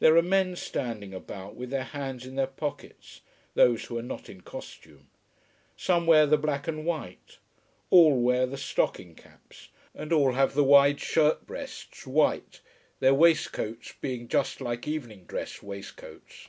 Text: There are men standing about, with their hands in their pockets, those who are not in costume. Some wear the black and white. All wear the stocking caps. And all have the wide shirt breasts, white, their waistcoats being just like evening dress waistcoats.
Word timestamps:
There 0.00 0.14
are 0.18 0.22
men 0.22 0.54
standing 0.54 1.14
about, 1.14 1.54
with 1.54 1.70
their 1.70 1.84
hands 1.84 2.26
in 2.26 2.34
their 2.34 2.46
pockets, 2.46 3.22
those 3.54 3.84
who 3.86 3.96
are 3.96 4.02
not 4.02 4.28
in 4.28 4.42
costume. 4.42 5.08
Some 5.78 6.06
wear 6.06 6.26
the 6.26 6.36
black 6.36 6.68
and 6.68 6.84
white. 6.84 7.38
All 7.88 8.20
wear 8.20 8.44
the 8.44 8.58
stocking 8.58 9.14
caps. 9.14 9.70
And 9.94 10.12
all 10.12 10.32
have 10.32 10.52
the 10.52 10.62
wide 10.62 11.00
shirt 11.00 11.46
breasts, 11.46 12.06
white, 12.06 12.60
their 13.00 13.14
waistcoats 13.14 13.94
being 14.02 14.28
just 14.28 14.60
like 14.60 14.86
evening 14.86 15.24
dress 15.24 15.62
waistcoats. 15.62 16.48